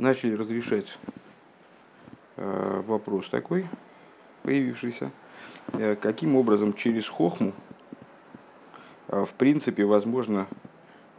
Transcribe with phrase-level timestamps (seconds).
[0.00, 0.86] начали разрешать
[2.36, 3.66] э, вопрос такой,
[4.42, 5.10] появившийся,
[5.74, 7.52] э, каким образом через хохму
[9.08, 10.46] э, в принципе возможно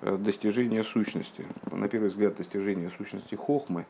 [0.01, 1.45] достижение сущности.
[1.71, 3.85] На первый взгляд достижение сущности хохмы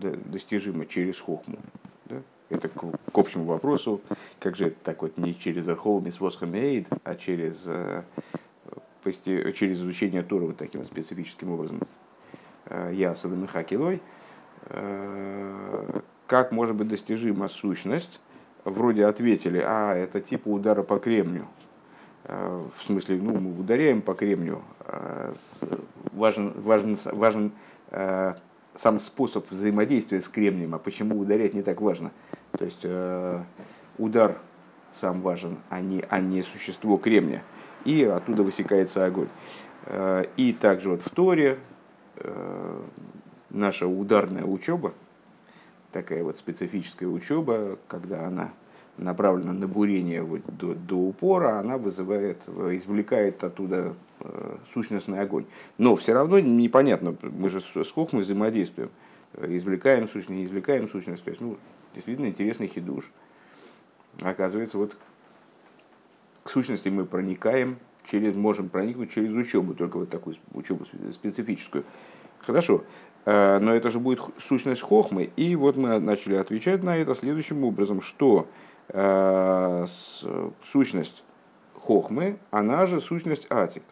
[0.00, 1.58] достижимо через хохму.
[2.06, 2.22] Да?
[2.48, 4.00] Это к, к общему вопросу,
[4.40, 7.64] как же это так вот не через Архолмис Восхамейд, а через,
[9.04, 11.82] через изучение Торы вот таким специфическим образом.
[12.74, 14.02] Э, Ясада Михакилой,
[14.66, 18.20] э, как может быть достижима сущность,
[18.64, 21.44] вроде ответили, а, это типа удара по кремню.
[22.24, 24.62] Э, в смысле, ну, мы ударяем по кремню.
[26.12, 27.52] Важен, важен, важен
[28.74, 32.10] сам способ взаимодействия с кремнием, а почему ударять не так важно.
[32.58, 32.84] То есть
[33.98, 34.38] удар
[34.92, 37.42] сам важен, а не, а не существо кремня.
[37.84, 39.28] И оттуда высекается огонь.
[40.36, 41.58] И также вот в Торе
[43.50, 44.92] наша ударная учеба,
[45.92, 48.52] такая вот специфическая учеба, когда она
[48.96, 55.46] направлена на бурение вот до, до упора, она вызывает, извлекает оттуда э, сущностный огонь.
[55.78, 58.90] Но все равно непонятно, мы же сколько мы взаимодействуем,
[59.36, 61.24] извлекаем сущность, не извлекаем сущность.
[61.24, 61.56] То есть, ну,
[61.94, 63.10] действительно интересный хидуш.
[64.20, 64.96] Оказывается, вот
[66.44, 67.78] к сущности мы проникаем
[68.10, 71.84] через, можем проникнуть через учебу, только вот такую учебу специфическую.
[72.40, 72.84] Хорошо,
[73.24, 75.30] э, но это же будет сущность хохмы.
[75.36, 78.46] И вот мы начали отвечать на это следующим образом, что
[78.88, 79.86] э,
[80.70, 81.24] сущность
[81.74, 83.82] хохмы, она же сущность атик.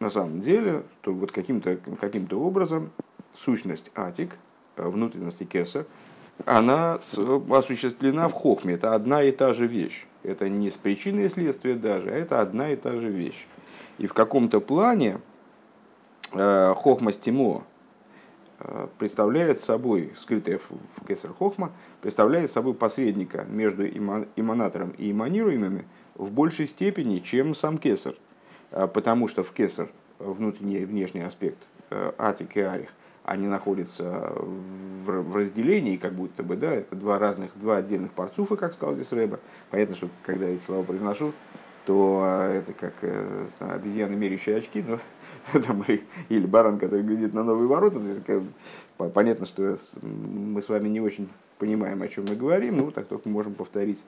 [0.00, 2.90] На самом деле, то вот каким-то каким образом
[3.36, 4.36] сущность атик,
[4.76, 5.86] э, внутренности кеса,
[6.46, 6.94] она
[7.50, 8.74] осуществлена в хохме.
[8.74, 10.06] Это одна и та же вещь.
[10.22, 13.46] Это не с причиной и следствия даже, а это одна и та же вещь.
[13.98, 15.20] И в каком-то плане
[16.32, 17.64] э, хохма стимо
[18.58, 26.30] э, представляет собой, скрытая в кесар хохма, представляет собой посредника между иманатором и иманируемыми в
[26.30, 28.14] большей степени, чем сам кесар.
[28.70, 29.88] Э, потому что в кесар
[30.18, 31.58] внутренний и внешний аспект
[32.18, 32.90] атик и арих
[33.24, 34.32] они находятся
[35.04, 39.12] в разделении, как будто бы, да, это два разных, два отдельных парцуфа, как сказал здесь
[39.12, 39.40] Рэба.
[39.70, 41.32] Понятно, что когда я эти слова произношу,
[41.86, 44.98] то а, это как э, обезьяны, меряющие очки, но
[45.60, 45.84] там,
[46.28, 47.98] или баран, который глядит на новые ворота.
[48.00, 48.22] Есть,
[49.14, 53.28] понятно, что мы с вами не очень понимаем, о чем мы говорим, ну, так только
[53.28, 53.98] можем повторить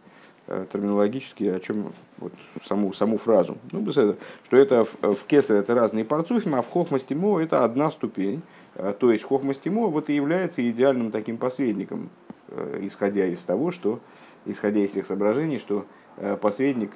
[0.47, 2.33] э, терминологически, о чем вот
[2.65, 3.59] саму, саму фразу.
[3.73, 4.17] Ну, что
[4.51, 8.43] это в, в кесаре это разные парцуфим, а в хохмастимо это одна ступень.
[8.75, 12.11] А, то есть хохмастимо вот и является идеальным таким посредником,
[12.49, 14.01] э, исходя из того, что,
[14.47, 16.93] исходя из тех соображений, что э, посредник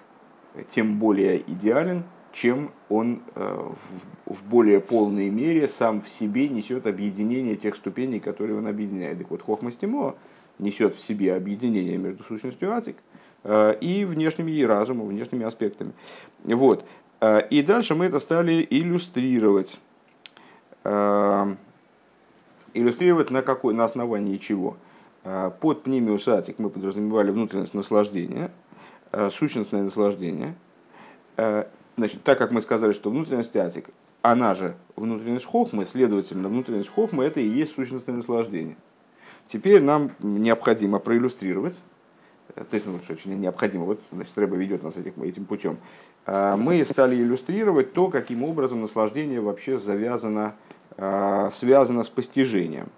[0.70, 3.70] тем более идеален, чем он э,
[4.26, 9.19] в более полной мере сам в себе несет объединение тех ступеней, которые он объединяет.
[9.19, 10.16] Так вот, хохмастимо
[10.59, 12.97] несет в себе объединение между сущностью атик
[13.81, 15.92] и внешними и разумом, внешними аспектами.
[16.42, 16.84] Вот.
[17.50, 19.78] И дальше мы это стали иллюстрировать
[22.76, 24.76] иллюстрировать на, какой, на основании чего.
[25.25, 28.50] А, под пнемиусатик мы подразумевали внутренность наслаждения,
[29.12, 30.54] а, сущностное наслаждение.
[31.36, 33.88] А, значит, так как мы сказали, что внутренность атик,
[34.22, 38.76] она же внутренность хохмы, следовательно, внутренность хохмы это и есть сущностное наслаждение.
[39.48, 41.81] Теперь нам необходимо проиллюстрировать,
[42.54, 45.76] то есть, ну, очень необходимо, вот, значит, Рэба ведет нас этим, этим путем.
[46.26, 50.56] Мы стали иллюстрировать то, каким образом наслаждение вообще завязано
[50.97, 52.89] связано с постижением.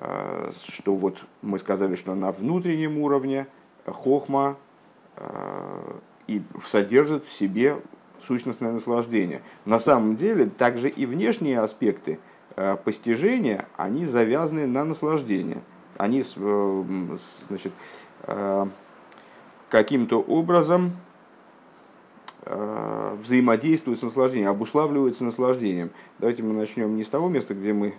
[0.00, 3.48] А, что вот мы сказали, что на внутреннем уровне
[3.84, 4.56] хохма
[5.16, 5.98] а,
[6.28, 7.80] и содержит в себе
[8.24, 9.42] сущностное наслаждение.
[9.64, 12.18] На самом деле, также и внешние аспекты
[12.84, 15.62] постижения, они завязаны на наслаждение.
[15.96, 16.84] Они э,
[17.48, 17.72] значит,
[19.68, 20.96] каким-то образом
[22.48, 25.90] взаимодействуют с наслаждением, обуславливаются наслаждением.
[26.18, 27.94] Давайте мы начнем не с того места, где мы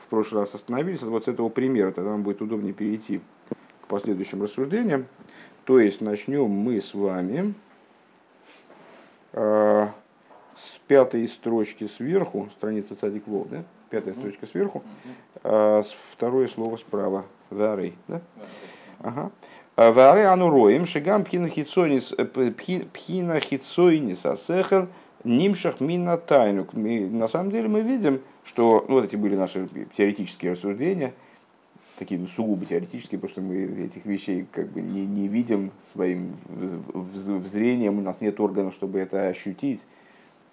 [0.00, 3.20] в прошлый раз остановились, а вот с этого примера, тогда нам будет удобнее перейти
[3.82, 5.06] к последующим рассуждениям.
[5.64, 7.54] То есть начнем мы с вами
[9.34, 9.86] э,
[10.56, 13.64] с пятой строчки сверху, страница Цадик Вол, да?
[13.90, 14.82] Пятая строчка сверху,
[15.44, 15.82] э,
[16.12, 18.22] второе слово справа, Варей, да?
[19.00, 19.30] Ага.
[19.78, 22.12] Варе ану роем шигам пхина хитсойнис
[24.26, 24.88] асехер
[25.22, 26.66] нимшах мина тайну.
[26.72, 31.14] На самом деле мы видим, что ну, вот эти были наши теоретические рассуждения,
[31.96, 36.36] такие ну, сугубо теоретические, потому что мы этих вещей как бы не, не видим своим
[37.44, 39.86] зрением, у нас нет органов, чтобы это ощутить,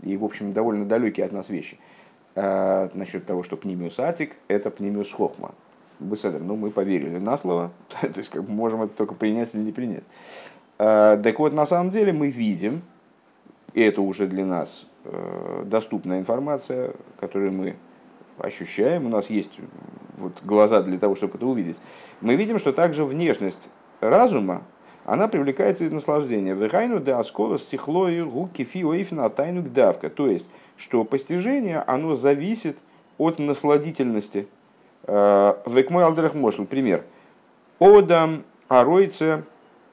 [0.04, 1.80] и, в общем, довольно далекие от нас вещи.
[2.36, 5.56] э, насчет того, что пнимиус атик– это пнимиус хохма.
[6.00, 7.72] Беседер, ну мы поверили на слово,
[8.02, 10.04] то есть как бы можем это только принять или не принять.
[10.78, 12.82] Э, так вот, на самом деле мы видим,
[13.74, 17.76] и это уже для нас э, доступная информация, которую мы
[18.38, 19.52] ощущаем, у нас есть
[20.18, 21.78] вот глаза для того, чтобы это увидеть.
[22.22, 23.70] Мы видим, что также внешность
[24.02, 24.64] разума,
[25.06, 26.54] она привлекается из наслаждения.
[26.56, 30.10] Вехайну де аскола стихлою гуки фиоифина тайну давка.
[30.10, 30.48] То есть,
[30.78, 32.78] что постижение, оно зависит
[33.18, 34.48] от насладительности.
[35.08, 37.04] Э, Векмой алдерах мошл, пример.
[37.80, 39.44] Одам аройце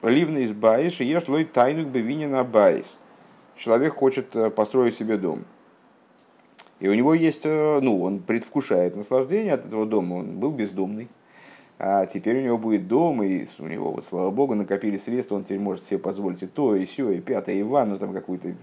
[0.03, 2.99] ливна из баиш, и ешь лой тайну бевинина баис.
[3.56, 5.44] Человек хочет э, построить себе дом.
[6.81, 10.14] И у него есть, э, ну, он предвкушает наслаждение от этого дома.
[10.14, 11.09] Он был бездомный,
[11.78, 15.44] а теперь у него будет дом, и у него, вот, слава богу, накопили средства, он
[15.44, 18.54] теперь может себе позволить и то, и все, и пятое, и ванну там какую-то,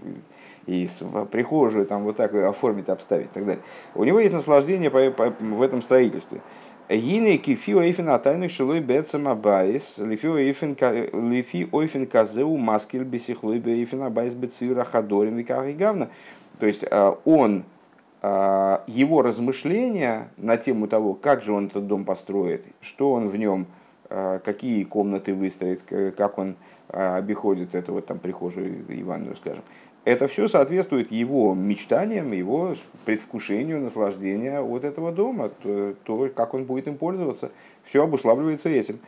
[0.66, 0.88] и
[1.30, 3.62] прихожую там вот так оформить, обставить и так далее.
[3.94, 6.40] У него есть наслаждение по, по, в этом строительстве.
[6.88, 14.84] Гины кифи ойфен атайных шилой бецам абайс, лифи ойфен казеу маскель бесихлой бейфен абайс бецира
[14.84, 15.44] хадорим и.
[15.44, 17.79] То есть э, он а,
[18.22, 23.66] его размышления на тему того, как же он этот дом построит, что он в нем,
[24.10, 25.80] а, какие комнаты выстроит,
[26.16, 26.56] как он
[26.88, 29.62] а, обиходит эту вот там прихожую и ванную, скажем.
[30.04, 32.74] Это все соответствует его мечтаниям, его
[33.04, 37.52] предвкушению, наслаждения от этого дома, то, то как он будет им пользоваться,
[37.84, 38.98] все обуславливается этим.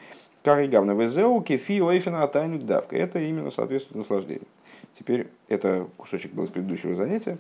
[0.45, 2.97] Как и гавна везеу, кефи, ойфена, тайну давка.
[2.97, 4.47] Это именно соответствует наслаждению.
[4.99, 7.39] Теперь это кусочек был из предыдущего занятия.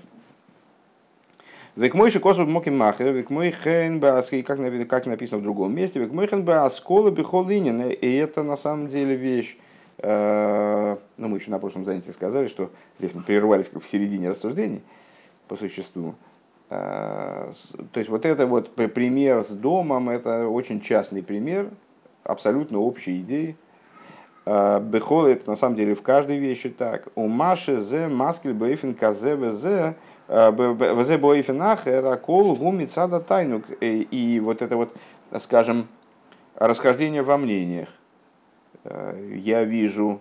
[1.74, 6.12] Век мой шикосов моки махер, век мой хен как, как написано в другом месте, век
[6.12, 7.82] мой хен бааскола бихолинин.
[7.90, 9.56] И это на самом деле вещь,
[10.02, 14.82] ну мы еще на прошлом занятии сказали, что здесь мы прервались как в середине рассуждений
[15.48, 16.14] по существу.
[16.72, 17.52] Э,
[17.92, 21.68] то есть вот это вот пример с домом, это очень частный пример,
[22.24, 23.56] абсолютно общей идеи.
[24.46, 27.08] Э, Бехол это на самом деле в каждой вещи так.
[27.14, 29.96] У Маши зе маскель бейфен казе зе
[30.32, 33.64] Вазе боифинах ракол гумицада тайнук.
[33.80, 34.94] И вот это вот,
[35.38, 35.88] скажем,
[36.56, 37.88] расхождение во мнениях.
[38.84, 40.20] Я вижу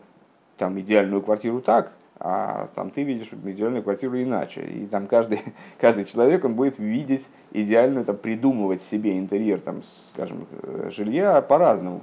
[0.57, 4.61] там идеальную квартиру так, а там ты видишь идеальную квартиру иначе.
[4.61, 5.41] И там каждый,
[5.79, 9.81] каждый человек, он будет видеть идеальную, там, придумывать себе интерьер, там,
[10.13, 10.45] скажем,
[10.89, 12.01] жилья по-разному.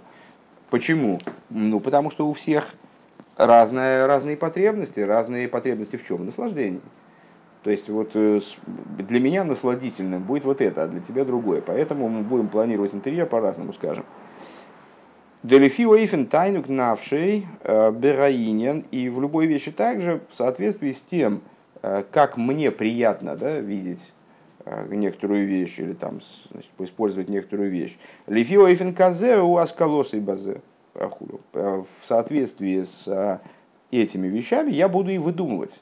[0.70, 1.20] Почему?
[1.50, 2.75] Ну, потому что у всех
[3.37, 5.00] разные, разные потребности.
[5.00, 6.25] Разные потребности в чем?
[6.25, 6.81] Наслаждение.
[7.62, 11.60] То есть вот э, для меня насладительным будет вот это, а для тебя другое.
[11.60, 14.05] Поэтому мы будем планировать интерьер по-разному, скажем.
[15.43, 18.84] Делефи Уэйфен тайнук навшей э, бераинен.
[18.90, 21.40] И в любой вещи также в соответствии с тем,
[21.82, 24.12] э, как мне приятно да, видеть
[24.90, 26.20] некоторую вещь или там
[26.50, 27.96] значит, использовать некоторую вещь.
[28.26, 30.60] Лефи Уэйфен казе у аскалоса и базе.
[30.93, 33.40] В соответствии с
[33.90, 35.81] этими вещами я буду и выдумывать.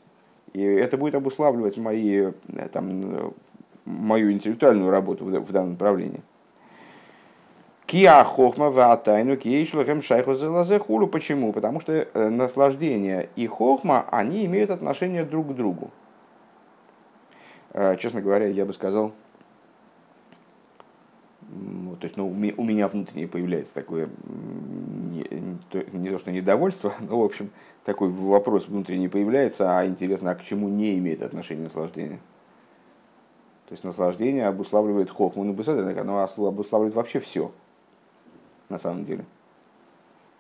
[0.57, 3.35] И это будет обуславливать мои, э, там,
[3.85, 6.23] мою интеллектуальную работу в данном направлении.
[7.85, 10.35] Киа хохма ватайну киешлахем шайху
[10.79, 11.09] хулу.
[11.09, 11.53] Почему?
[11.53, 15.91] Потому что э, наслаждение и хохма, они имеют отношение друг к другу.
[17.75, 19.13] Э, честно говоря, я бы сказал,
[22.01, 25.27] то есть ну, у меня внутренне появляется такое не,
[25.93, 27.51] не то что недовольство, но в общем
[27.87, 32.19] такой вопрос внутренний появляется, а интересно, а к чему не имеет отношения наслаждение?
[33.69, 37.53] То есть наслаждение обуславливает хохман и беседер, оно обуславливает вообще все,
[38.69, 39.25] на самом деле.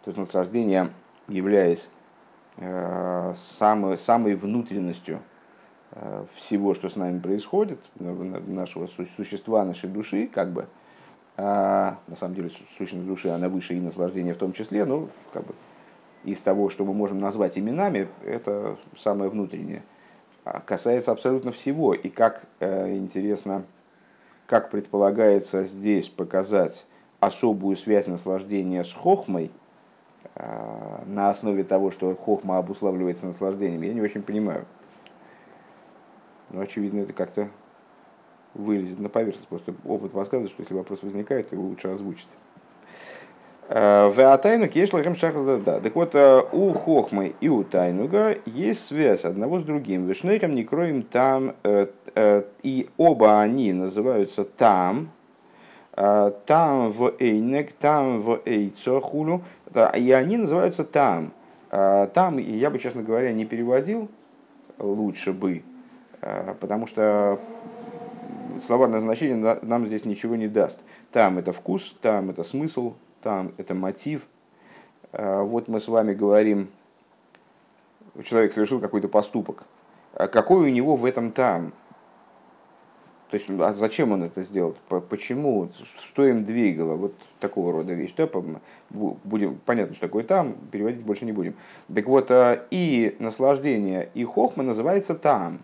[0.04, 0.88] То есть наслаждение,
[1.28, 1.88] являясь
[2.56, 5.20] э, самой, самой внутренностью
[5.92, 10.66] э, всего, что с нами происходит, нашего существа, нашей души, как бы,
[11.36, 15.46] э, на самом деле сущность души, она выше и наслаждение в том числе, но как
[15.46, 15.54] бы
[16.26, 19.82] из того, что мы можем назвать именами, это самое внутреннее.
[20.44, 21.94] А касается абсолютно всего.
[21.94, 23.62] И как э, интересно,
[24.46, 26.84] как предполагается здесь показать
[27.20, 29.52] особую связь наслаждения с хохмой,
[30.34, 34.66] э, на основе того, что хохма обуславливается наслаждением, я не очень понимаю.
[36.50, 37.48] Но, очевидно, это как-то
[38.54, 39.48] вылезет на поверхность.
[39.48, 42.28] Просто опыт подсказывает, что если вопрос возникает, его лучше озвучить.
[43.68, 45.16] Э, в Атайну Кешлахем
[45.64, 45.80] да.
[45.80, 50.06] Так вот, э, у Хохмы и у Тайнуга есть связь одного с другим.
[50.06, 51.88] Вишнейхем не кроем там, э,
[52.62, 55.10] и оба они называются там,
[55.94, 59.42] там в Эйнек, там в Эйцохулю,
[59.94, 61.32] и они называются там.
[61.70, 64.08] Там, я бы, честно говоря, не переводил,
[64.78, 65.62] лучше бы,
[66.60, 67.38] потому что
[68.66, 70.80] словарное значение нам здесь ничего не даст.
[71.12, 72.94] Там это вкус, там это смысл,
[73.26, 74.22] там это мотив.
[75.10, 76.68] А, вот мы с вами говорим,
[78.24, 79.64] человек совершил какой-то поступок.
[80.14, 81.72] А какой у него в этом там?
[83.30, 84.76] То есть, а зачем он это сделал?
[85.10, 85.68] Почему?
[85.98, 86.94] Что им двигало?
[86.94, 88.14] Вот такого рода вещь.
[88.16, 88.30] Да,
[88.90, 91.56] будем, понятно, что такое там, переводить больше не будем.
[91.92, 95.58] Так вот, а, и наслаждение, и хохма называется там.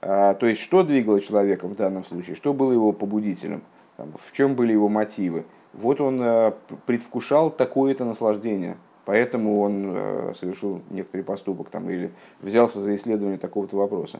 [0.00, 2.36] То есть, что двигало человека в данном случае?
[2.36, 3.62] Что было его побудителем?
[3.96, 5.44] В чем были его мотивы?
[5.76, 6.54] Вот он а,
[6.86, 8.76] предвкушал такое-то наслаждение.
[9.04, 9.96] Поэтому он
[10.34, 14.18] совершил некоторый поступок там, или взялся за исследование такого-то вопроса.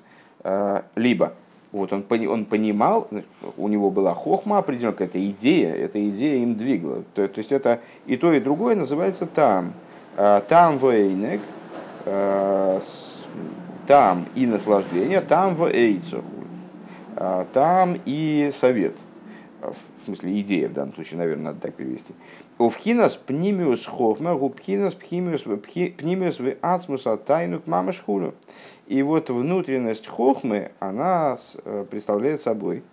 [0.94, 1.32] Либо
[1.72, 3.08] вот он, он понимал,
[3.56, 7.02] у него была хохма определенная какая-то идея, эта идея им двигала.
[7.14, 9.72] То, то есть это и то, и другое называется там.
[10.14, 11.40] Там вейнек,
[13.88, 16.22] там и наслаждение, там в эйцу,
[17.52, 18.94] там и совет.
[20.06, 22.14] В смысле идея в данном случае, наверное, надо так перевести.
[22.58, 28.34] Овхинас пнимиус хохма, губхинас пнимиус в ацмуса тайнук мамашхулю.
[28.86, 32.84] И вот внутренность хохмы, она э, представляет собой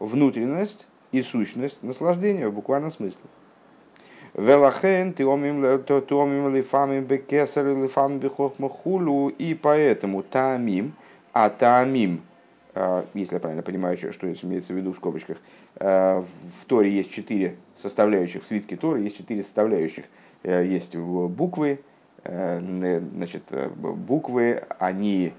[0.00, 3.20] внутренность и сущность наслаждения в буквальном смысле.
[4.32, 9.28] Велахен тиомим лифамим бекесар лифамим бехохма хулу.
[9.28, 10.94] И поэтому таамим,
[11.34, 12.22] а таамим,
[12.74, 15.36] э, если я правильно понимаю, что имеется в виду в скобочках,
[15.82, 20.04] в Торе есть четыре составляющих, в свитке Торы есть четыре составляющих.
[20.44, 21.80] Есть буквы,
[22.24, 25.32] Э, значит, э, буквы, они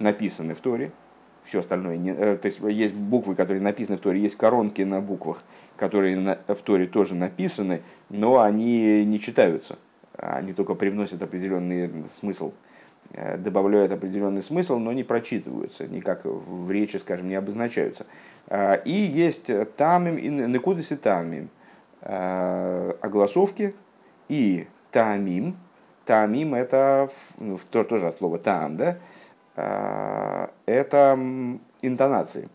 [0.00, 0.90] написаны в Торе,
[1.44, 5.00] все остальное, не, э, то есть есть буквы, которые написаны в Торе, есть коронки на
[5.00, 5.44] буквах,
[5.76, 9.78] которые на, в Торе тоже написаны, но они не читаются,
[10.16, 12.54] они только привносят определенный смысл,
[13.38, 18.06] добавляют определенный смысл, но не прочитываются, никак в речи, скажем, не обозначаются.
[18.84, 21.48] И есть тамим и некудеси тамим,
[22.00, 23.74] огласовки
[24.28, 25.56] и тамим,
[26.04, 28.98] Тамим это ну, тоже от слова там, да?
[29.56, 31.18] А, это
[31.80, 32.48] интонации.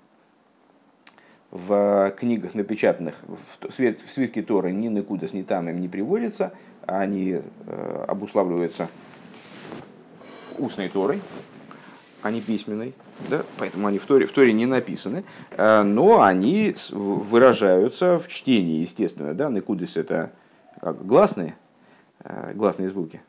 [1.52, 6.54] В книгах напечатанных в свитке Торы ни Некудас, ни там им не приводится,
[6.86, 8.88] они э, обуславливаются
[10.60, 11.22] устной Торой,
[12.22, 12.94] а не письменной,
[13.30, 13.44] да?
[13.58, 19.34] поэтому они в Торе, в Торе не написаны, э, но они выражаются в чтении, естественно.
[19.34, 19.50] Да?
[19.50, 20.32] Некудис это
[20.82, 21.56] как гласные,
[22.24, 23.22] э, гласные звуки,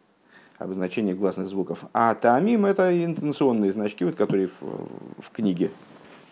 [0.58, 1.84] обозначение гласных звуков.
[1.92, 4.62] А таамим это интенционные значки, вот, которые в,
[5.18, 5.70] в книге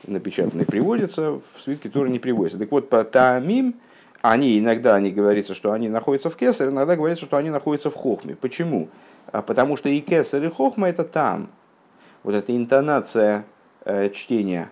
[0.07, 2.59] напечатанной приводятся, в свитке тоже не приводятся.
[2.59, 3.75] Так вот, по таамим,
[4.21, 7.95] они иногда они говорится, что они находятся в кесаре, иногда говорится, что они находятся в
[7.95, 8.37] хохме.
[8.37, 8.89] Почему?
[9.31, 11.49] А потому что и кесар, и хохма это там.
[12.23, 13.45] Вот эта интонация
[13.85, 14.71] э, чтения,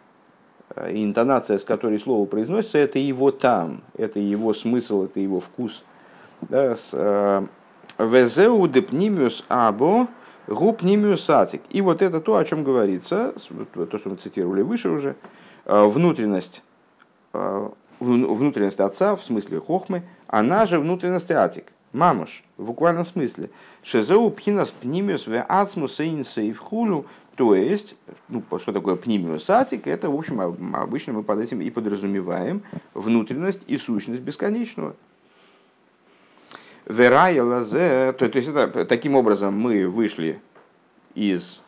[0.74, 5.84] э, интонация, с которой слово произносится, это его там, это его смысл, это его вкус.
[6.50, 7.46] Э,
[7.98, 10.08] Везеу депнимиус або
[10.48, 11.62] гупнимиус атик.
[11.70, 13.34] И вот это то, о чем говорится,
[13.72, 15.16] то, что мы цитировали выше уже,
[15.64, 16.62] внутренность,
[17.98, 21.72] внутренность отца, в смысле хохмы, она же внутренность атик.
[21.96, 23.50] Мамаш, в буквальном смысле.
[23.82, 27.96] Шезеу пхинас пнимиус ве ацмус сейв хулю, то есть,
[28.28, 30.40] ну, что такое пнимиус атик, это, в общем,
[30.74, 32.62] обычно мы под этим и подразумеваем
[32.94, 34.94] внутренность и сущность бесконечного.
[36.86, 40.40] Верая лазе, то, то есть это, таким образом мы вышли
[41.14, 41.60] из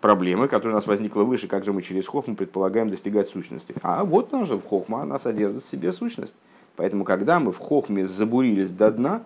[0.00, 3.74] проблемы, которая у нас возникла выше, как же мы через хохму предполагаем достигать сущности.
[3.82, 6.34] А вот потому что в хохма она содержит в себе сущность.
[6.76, 9.22] Поэтому, когда мы в хохме забурились до дна,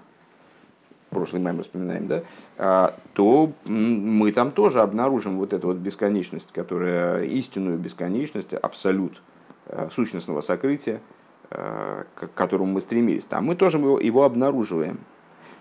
[1.11, 2.23] прошлый маме вспоминаем, да,
[2.57, 9.23] а, то мы там тоже обнаружим вот эту вот бесконечность, которая истинную бесконечность, абсолют
[9.67, 11.01] а, сущностного сокрытия,
[11.51, 13.25] а, к которому мы стремились.
[13.25, 15.01] Там мы тоже его, его обнаруживаем.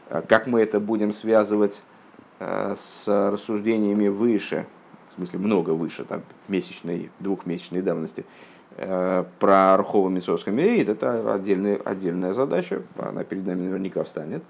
[0.09, 1.83] Э, как мы это будем связывать
[2.39, 4.65] э, с рассуждениями выше,
[5.11, 8.25] в смысле много выше, там, месячной, двухмесячной давности,
[8.77, 14.43] э, про Архова Мисовском Мирейд, это отдельная, отдельная задача, она перед нами наверняка встанет.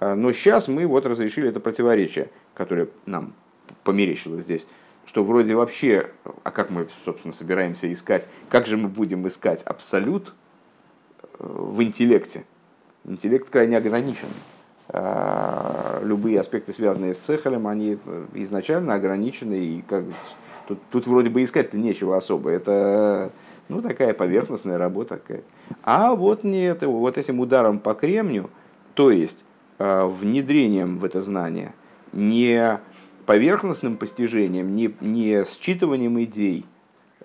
[0.00, 3.32] Но сейчас мы вот разрешили это противоречие, которое нам
[3.82, 4.66] померещилось здесь,
[5.06, 6.10] что вроде вообще,
[6.42, 10.34] а как мы, собственно, собираемся искать, как же мы будем искать абсолют
[11.38, 12.44] в интеллекте?
[13.04, 14.28] Интеллект крайне ограничен.
[14.88, 17.98] А, любые аспекты, связанные с цехалем, они
[18.34, 20.04] изначально ограничены, и как,
[20.68, 22.50] тут, тут вроде бы искать-то нечего особо.
[22.50, 23.32] Это
[23.68, 25.20] ну, такая поверхностная работа.
[25.82, 28.50] А вот нет, вот этим ударом по кремню,
[28.94, 31.74] то есть а, внедрением в это знание,
[32.12, 32.80] не
[33.26, 36.64] поверхностным постижением, не, не считыванием идей,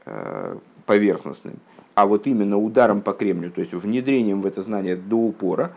[0.06, 1.60] а, поверхностным,
[1.96, 5.74] а вот именно ударом по кремню, то есть внедрением в это знание до упора,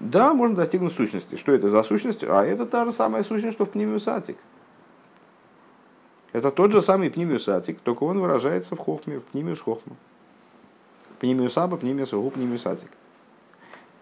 [0.00, 1.36] да, можно достигнуть сущности.
[1.36, 2.24] Что это за сущность?
[2.24, 4.36] А это та же самая сущность, что в пневмиусатик.
[6.32, 9.94] Это тот же самый пневмиусатик, только он выражается в хохме, в пневмиус хохма.
[11.20, 12.32] Пневмиусаба, пневмиус гу.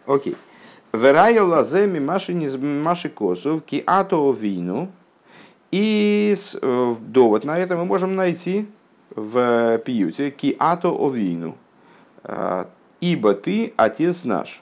[0.07, 0.37] Окей.
[0.93, 4.89] Верайо лаземи маши косов ки ато вину.
[5.71, 8.67] И э, довод на это мы можем найти
[9.15, 11.57] в пиюте ки ато овину.
[12.25, 12.69] А,
[13.01, 14.61] Ибо ты отец наш.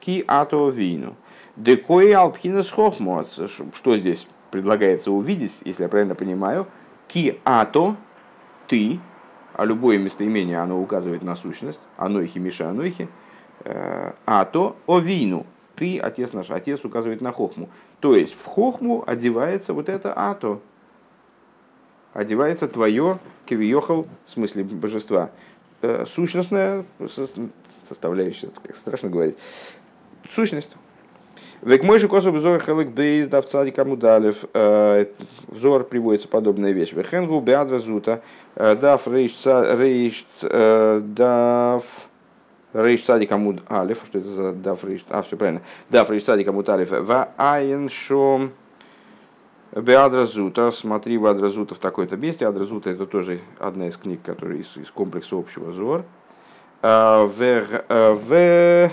[0.00, 1.14] Ки ато вину.
[1.56, 3.38] Декои алпхинас хохмоц.
[3.74, 6.66] Что здесь предлагается увидеть, если я правильно понимаю?
[7.06, 7.96] Ки ато,
[8.66, 8.98] ты,
[9.54, 13.08] а любое местоимение, оно указывает на сущность, анойхи, миша, анойхи,
[13.64, 17.68] э, ато, овину, ты, отец наш, отец указывает на хохму.
[18.00, 20.60] То есть в хохму одевается вот это ато,
[22.12, 25.30] одевается твое кивиохал, в смысле божества,
[25.82, 26.84] э, сущностная
[27.84, 29.36] составляющая, как страшно говорить,
[30.34, 30.76] сущность.
[31.62, 34.44] Век мой же косу взор хелек бейз дав цадика мудалев.
[34.52, 35.06] Э,
[35.48, 36.92] взор приводится подобная вещь.
[36.92, 38.22] Вехенгу беадра зута
[38.54, 41.84] э, дав рейш дав
[42.82, 44.02] рейш цадика муд алев.
[44.06, 45.04] Что это за дав рейш?
[45.08, 45.62] А, все правильно.
[45.90, 46.90] Дав рейш цадика муд алев.
[46.90, 48.52] Ва айн шом
[49.72, 52.46] Беадразута, смотри в Адразута в такой-то месте.
[52.46, 56.04] Адразута это тоже одна из книг, которая из, из комплекса общего Зор.
[56.82, 58.90] В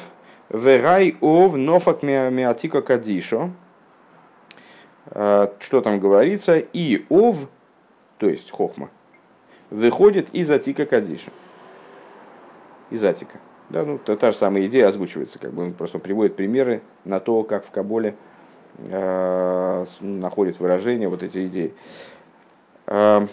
[0.50, 3.52] Верай ов нофак миатика кадишо.
[5.08, 6.58] А, что там говорится?
[6.58, 7.48] И ов,
[8.18, 8.90] то есть хохма,
[9.70, 11.32] выходит из атика кадиша.
[12.90, 13.40] Из атика.
[13.74, 17.20] Да, ну, та, та же самая идея озвучивается, как бы он просто приводит примеры на
[17.20, 18.16] то, как в Каболе
[18.78, 21.74] э, находит выражение вот эти идеи.
[22.86, 23.26] Э,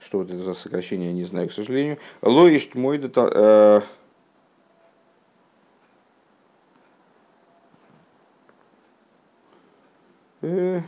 [0.00, 1.98] что вот это за сокращение, я не знаю, к сожалению.
[2.22, 3.80] Лоишт мой э,
[10.42, 10.80] э,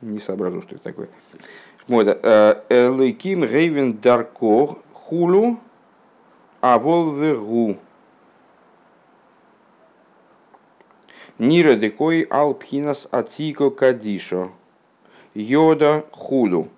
[0.00, 1.08] не соображу, что это такое.
[1.88, 2.64] Мода.
[2.68, 5.58] Элейким рейвен дарко хулу
[6.60, 7.76] аволвергу.
[11.38, 14.52] Нира декой алпхинас атико кадишо.
[15.34, 16.68] Йода худу.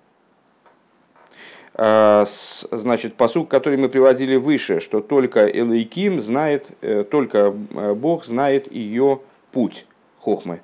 [1.75, 2.25] А,
[2.71, 8.71] значит, посук, который мы приводили выше, что только Элейким знает, э, только э, Бог знает
[8.71, 9.87] ее путь,
[10.19, 10.61] хохмы,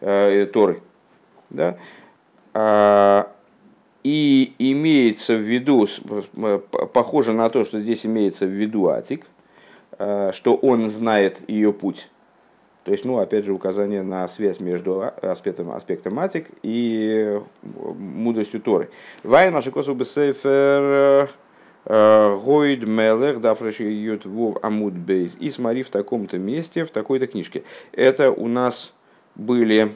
[0.00, 0.80] э, Торы.
[1.50, 1.78] Да?
[2.54, 3.30] А,
[4.02, 5.88] и имеется в виду,
[6.92, 9.26] похоже на то, что здесь имеется в виду Атик,
[9.96, 12.08] что он знает ее путь.
[12.84, 18.90] То есть, ну, опять же, указание на связь между аспектом, аспектом матик и мудростью Торы.
[19.22, 21.30] Вайн Машикосу Бесейфер
[21.84, 25.36] э, Гойд Мелех, Дафреши Ют Вов Амуд Бейз.
[25.38, 27.62] И смотри в таком-то месте, в такой-то книжке.
[27.92, 28.92] Это у нас
[29.36, 29.92] были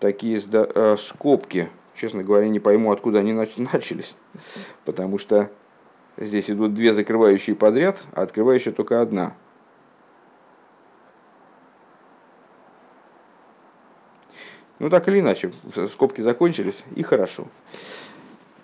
[0.00, 1.68] такие э, скобки.
[1.94, 4.14] Честно говоря, не пойму, откуда они начались.
[4.84, 5.50] Потому что
[6.16, 9.34] здесь идут две закрывающие подряд, а открывающая только одна–
[14.78, 15.52] Ну, так или иначе,
[15.92, 17.46] скобки закончились, и хорошо.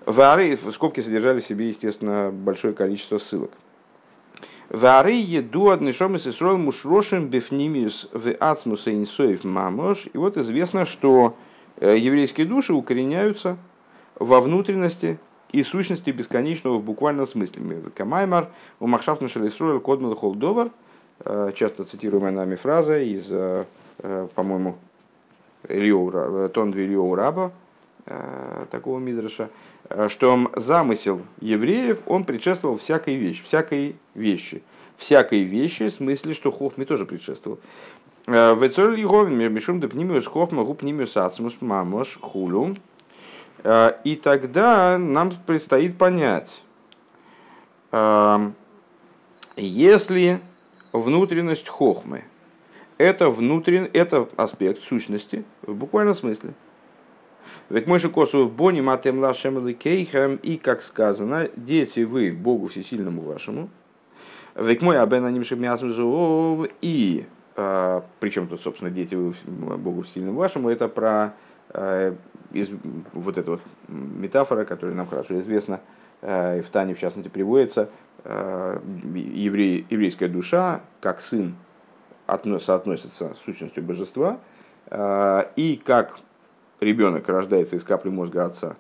[0.05, 3.53] Вары, скобки содержали в себе, естественно, большое количество ссылок.
[4.73, 10.09] Вары еду однишом из Исроил мушрошим бифнимиус в ацмуса инсоев мамош.
[10.15, 11.37] И вот известно, что
[11.77, 13.59] э, еврейские души укореняются
[14.15, 15.19] во внутренности
[15.51, 17.83] и сущности бесконечного в буквальном смысле.
[17.95, 18.49] Камаймар,
[18.81, 20.71] у Махшафтна Шалисруэль Кодмел Холдовар,
[21.23, 23.67] э, часто цитируемая нами фраза из, э,
[24.35, 24.77] по-моему,
[25.69, 27.53] Тондви Ильоу Раба,
[28.07, 29.51] э, такого Мидраша,
[30.09, 34.63] что замысел евреев, он предшествовал всякой вещи, всякой вещи.
[34.97, 37.59] Всякой вещи, в смысле, что Хохме тоже предшествовал.
[38.27, 42.77] Э, Вецоль Еговин, Мишум Депнимиус Хохма, Гупнимиус Ацмус Мамош Хулу.
[44.05, 46.65] И тогда нам предстоит понять,
[49.57, 50.41] если
[50.93, 52.25] внутренность Хохмы–
[53.03, 56.55] это внутренний, это аспект сущности в буквальном смысле.
[57.73, 62.69] Ведь мой же косу в бони матем лашем кейхам и, как сказано, дети вы Богу
[62.69, 63.71] всесильному вашему.
[64.55, 65.91] Ведь мой абен анимшим мясом
[66.83, 67.25] и
[67.57, 69.35] а, причем тут, собственно, дети вы
[69.79, 71.33] Богу всесильному вашему, это про
[71.71, 72.15] а,
[72.53, 72.69] из,
[73.15, 75.81] вот эта вот метафора, которая нам хорошо известна,
[76.21, 77.89] а, и в Тане, в частности, приводится,
[78.25, 81.55] еврей, еврейская душа, как сын
[82.61, 84.39] соотносится с сущностью божества,
[85.57, 86.19] И как
[86.83, 88.77] ребенок рождается из капли мозга отца,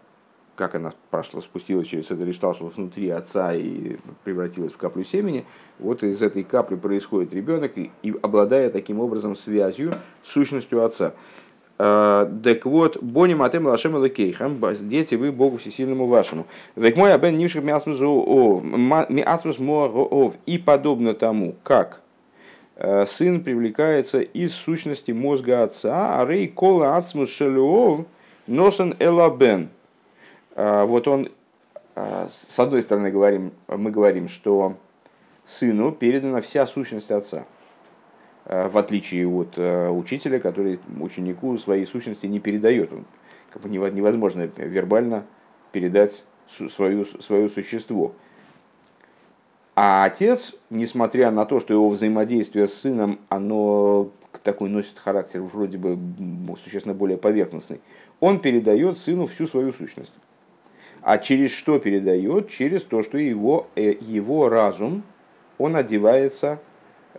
[0.56, 5.46] как она прошла, спустилась через это решталшл внутри отца и превратилась в каплю семени,
[5.78, 11.14] вот из этой капли происходит ребенок, и, и обладая таким образом связью с сущностью отца.
[11.78, 16.46] Так вот, бони матем лашем лекейхам, дети вы Богу всесильному вашему.
[16.76, 17.98] Век мой абен нимших миасмус
[19.60, 22.01] ов и подобно тому, как
[23.06, 28.06] сын привлекается из сущности мозга отца, а рей кола ацмус шелюов
[28.46, 29.68] носен элабен.
[30.56, 31.30] Э, вот он,
[31.94, 34.76] с одной стороны, говорим, мы говорим, что
[35.44, 37.44] сыну передана вся сущность отца.
[38.44, 42.92] Э, в отличие от э, учителя, который ученику своей сущности не передает.
[42.92, 43.04] Он,
[43.50, 45.24] как бы невозможно вербально
[45.72, 48.12] передать свою, свое существо.
[49.74, 54.10] А отец, несмотря на то, что его взаимодействие с сыном, оно
[54.42, 55.98] такой носит характер вроде бы
[56.62, 57.80] существенно более поверхностный,
[58.20, 60.12] он передает сыну всю свою сущность.
[61.00, 62.48] А через что передает?
[62.48, 65.02] Через то, что его, э, его разум,
[65.58, 66.60] он одевается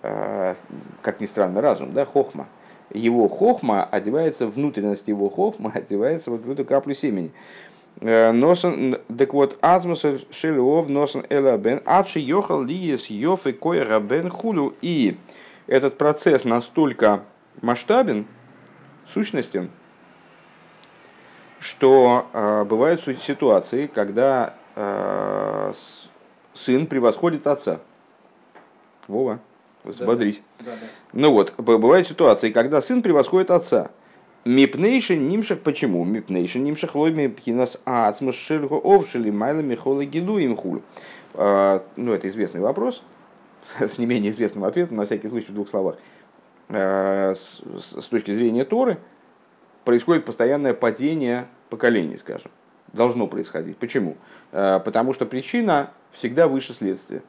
[0.03, 0.55] Э,
[1.01, 2.47] как ни странно, разум, да, хохма.
[2.93, 7.31] Его хохма одевается, внутренность его хохма одевается вот в эту каплю семени.
[8.05, 14.29] Э, носен, так вот, азмус шелеов носен элабен, адши йохал лиес йоф и кой рабен
[14.29, 14.75] хулю.
[14.81, 15.17] И
[15.67, 17.23] этот процесс настолько
[17.61, 18.25] масштабен,
[19.07, 19.71] сущностен,
[21.61, 25.71] что э, бывают ситуации, когда э,
[26.53, 27.79] сын превосходит отца.
[29.07, 29.39] Вова
[29.85, 30.41] взбодрись.
[30.59, 30.87] Да, да.
[31.13, 33.91] Ну вот, бывают ситуации, когда сын превосходит отца.
[34.45, 36.03] Мипнейшин нимшах почему?
[36.03, 40.81] Мипнейшин нимшах лойми пхинас ацмус шельху овшили майла михола гиду им хулю.
[41.33, 43.03] А, ну, это известный вопрос,
[43.79, 45.95] с не менее известным ответом, на всякий случай в двух словах.
[46.69, 48.97] А, с, с точки зрения Торы
[49.85, 52.51] происходит постоянное падение поколений, скажем.
[52.91, 53.77] Должно происходить.
[53.77, 54.17] Почему?
[54.51, 57.23] А, потому что причина всегда выше следствия.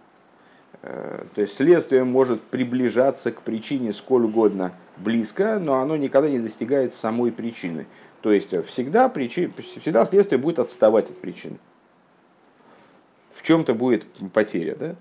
[0.86, 6.38] Э, то есть следствие может приближаться к причине сколь угодно близко, но оно никогда не
[6.38, 7.86] достигает самой причины.
[8.20, 11.56] То есть всегда, причи, всегда следствие будет отставать от причины.
[13.34, 14.76] В чем-то будет потеря.
[14.78, 14.94] Да?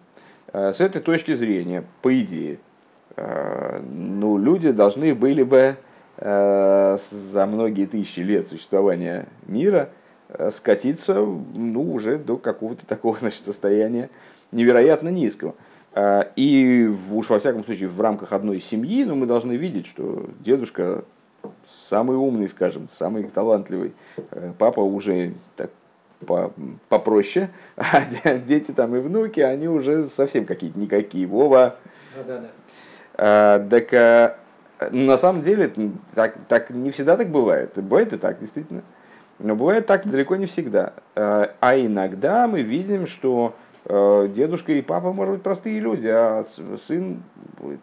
[0.54, 2.60] Э, с этой точки зрения, по идее,
[3.18, 5.76] э, ну, люди должны были бы
[6.16, 9.90] за многие тысячи лет существования мира
[10.52, 14.12] скатиться ну, уже до какого-то такого значит, состояния
[14.52, 15.56] невероятно низкого.
[15.96, 19.86] А, и уж во всяком случае в рамках одной семьи, но ну, мы должны видеть,
[19.86, 21.04] что дедушка
[21.88, 23.94] самый умный, скажем, самый талантливый.
[24.32, 25.70] Э, папа уже так
[26.26, 26.52] по,
[26.90, 28.02] попроще, а
[28.38, 31.28] дети там и внуки, они уже совсем какие-то никакие.
[31.28, 31.76] Вова.
[32.16, 32.48] Да, да, да.
[33.16, 34.40] А, так
[34.92, 35.72] на самом деле
[36.16, 37.72] так, так не всегда так бывает.
[37.76, 38.82] Бывает и так, действительно.
[39.38, 40.94] Но бывает так далеко не всегда.
[41.16, 46.46] А, иногда мы видим, что Э, дедушка и папа, может быть, простые люди, а
[46.88, 47.22] сын,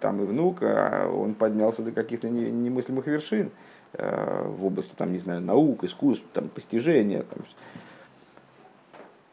[0.00, 3.50] там и внук, а он поднялся до каких-то немыслимых вершин
[3.92, 7.22] э, в области, там, не знаю, наук, искусств, там, постижения.
[7.22, 7.44] Там.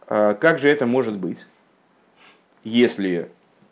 [0.08, 1.45] А как же это может быть,
[2.63, 3.30] если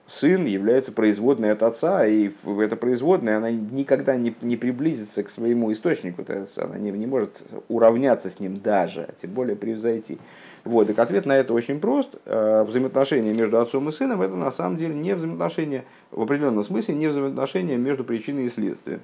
[0.08, 5.72] сын является производной от отца, и эта производная, она никогда не, не приблизится к своему
[5.74, 10.20] источнику, то есть она не, не может уравняться с ним даже, а тем более превзойти.
[10.66, 12.16] Вот, так ответ на это очень прост.
[12.26, 16.96] Э, взаимоотношения между отцом и сыном это на самом деле не взаимоотношения, в определенном смысле
[16.96, 19.02] не взаимоотношения между причиной и следствием,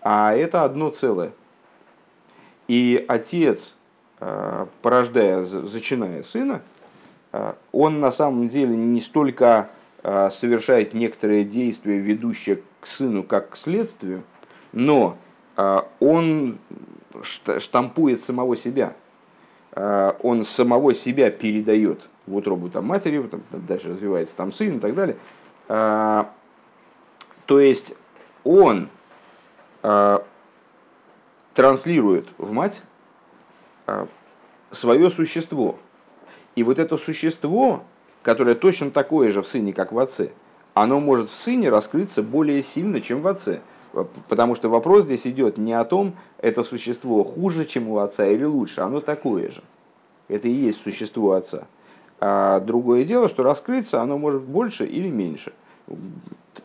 [0.00, 1.32] а это одно целое.
[2.68, 3.74] И отец,
[4.20, 6.62] э, порождая, зачиная сына,
[7.32, 9.70] э, он на самом деле не столько
[10.02, 14.22] совершает некоторые действия, ведущие к сыну, как к следствию,
[14.74, 15.16] но
[15.98, 16.58] он
[17.58, 18.92] штампует самого себя–
[19.74, 24.94] он самого себя передает в утробу там, матери, там, дальше развивается там сын и так
[24.94, 25.16] далее.
[25.68, 26.30] А,
[27.46, 27.94] то есть
[28.44, 28.88] он
[29.82, 30.24] а,
[31.54, 32.80] транслирует в мать
[34.70, 35.78] свое существо.
[36.56, 37.84] И вот это существо,
[38.22, 40.30] которое точно такое же в сыне, как в отце,
[40.72, 43.60] оно может в сыне раскрыться более сильно, чем в отце.
[44.28, 48.44] Потому что вопрос здесь идет не о том, это существо хуже, чем у отца или
[48.44, 49.62] лучше, оно такое же.
[50.28, 51.66] Это и есть существо отца.
[52.20, 55.52] А другое дело, что раскрыться оно может больше или меньше.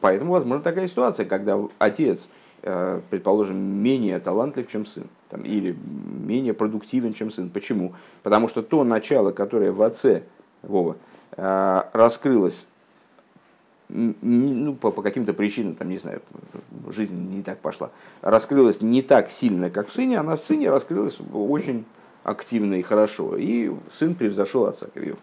[0.01, 2.29] Поэтому возможно такая ситуация, когда отец,
[2.61, 5.75] э, предположим, менее талантлив, чем сын, там, или
[6.25, 7.49] менее продуктивен, чем сын.
[7.49, 7.93] Почему?
[8.23, 10.23] Потому что то начало, которое в отце
[10.61, 10.95] Вова,
[11.35, 12.67] э, раскрылось
[13.89, 16.21] ну, по, по каким-то причинам, там, не знаю,
[16.89, 17.89] жизнь не так пошла,
[18.21, 21.85] раскрылась не так сильно, как в сыне, она в сыне раскрылась очень
[22.23, 23.35] активно и хорошо.
[23.35, 25.17] И сын превзошел отца Кривил.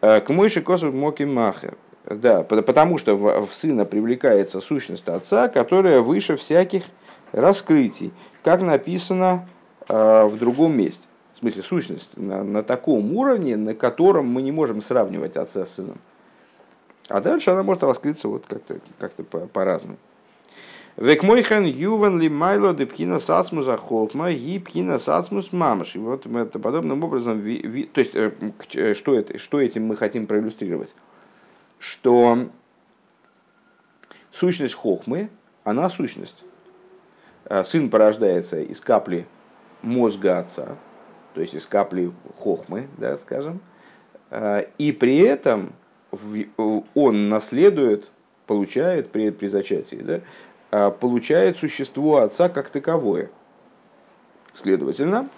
[0.00, 1.76] К мойши косов моки махер.
[2.04, 6.84] Да, потому что в, в сына привлекается сущность отца, которая выше всяких
[7.32, 9.46] раскрытий, как написано
[9.88, 11.06] э, в другом месте.
[11.34, 15.74] В смысле, сущность на, на таком уровне, на котором мы не можем сравнивать отца с
[15.74, 15.98] сыном.
[17.08, 19.12] А дальше она может раскрыться вот как-то как
[19.50, 19.96] по-разному.
[20.98, 25.94] Век мой хан юван ли майло де пхина сацмус ахохма и пхина сацмус мамаш.
[25.94, 28.32] И вот мы это подобным образом, то есть э,
[28.74, 30.96] э, что, это, что этим мы хотим проиллюстрировать?
[31.78, 32.48] Что
[34.32, 35.30] сущность хохмы,
[35.62, 36.42] она сущность.
[37.44, 39.28] Э, сын порождается из капли
[39.82, 40.76] мозга отца,
[41.32, 43.60] то есть из капли хохмы, да, скажем,
[44.78, 45.72] и при этом
[46.94, 48.10] он наследует,
[48.46, 50.20] получает при, при зачатии, да,
[50.70, 53.30] а, получает существо отца как таковое.
[54.54, 55.28] Следовательно,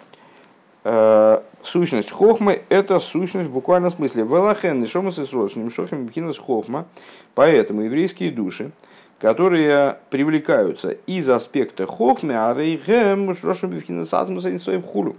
[0.82, 4.22] а, сущность хохмы– это сущность в буквальном смысле.
[4.22, 6.86] Велахен, нишомас и срочным, шохим бхинас хохма.
[7.34, 8.70] Поэтому еврейские души,
[9.18, 15.16] которые привлекаются из аспекта хохмы, а рейхем, шрошим бхинас азмуса хулу,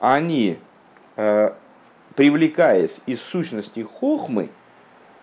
[0.00, 0.56] они,
[1.16, 1.54] а,
[2.14, 4.48] привлекаясь из сущности хохмы,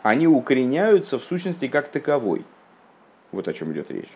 [0.04, 2.46] они укореняются в сущности как таковой.
[3.32, 4.10] Вот о чем идет речь.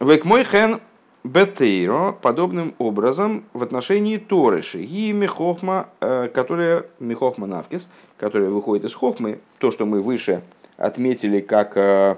[0.00, 0.80] Век мой хен
[1.24, 7.86] бетейро подобным образом в отношении Торыши и Мехохма, э, которая Мехохма Навкис,
[8.16, 10.42] которая выходит из Хохмы, то, что мы выше
[10.78, 12.16] отметили как, э,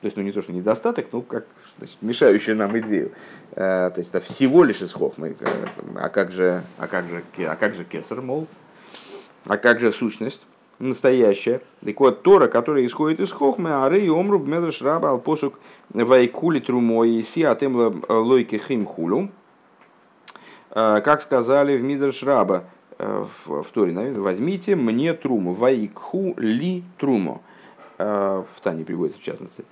[0.00, 1.44] то есть ну не то, что недостаток, ну как
[1.76, 3.12] значит, мешающую нам идею.
[3.52, 5.36] Э, то есть это всего лишь из Хохмы.
[5.96, 8.46] А как же, а как же, а как же Кесар, мол?
[9.46, 10.46] А как же сущность?
[10.80, 11.60] настоящая.
[11.84, 17.10] Так вот, Тора, которая исходит из Хохмы, а Рей Омру Бмедраш Раба Алпосук Вайкули Трумой
[17.10, 19.30] и Си Атемла Лойки Химхулю.
[20.70, 22.64] А, как сказали в Мидраш Раба
[22.98, 27.42] э, в, в Торе, наверное, возьмите мне труму, вайкху ли труму.
[27.98, 29.64] В Тане приводится, в частности,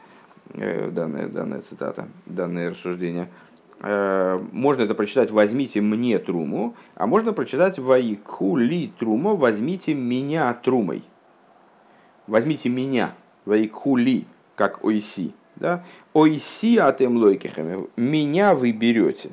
[0.53, 3.31] э, данная, данная цитата, данное рассуждение.
[3.81, 10.53] Э, можно это прочитать «возьмите мне труму», а можно прочитать «вайку ли трумо», «возьмите меня
[10.55, 11.05] трумой».
[12.27, 13.15] «Возьмите меня»,
[13.45, 15.33] «вайку ли», как «ойси».
[15.57, 15.85] Да?
[16.13, 19.31] «Ойси атем лойкихами», «меня вы берете».